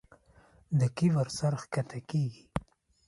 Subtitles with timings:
[0.79, 2.43] د کبر سر ښکته کېږي.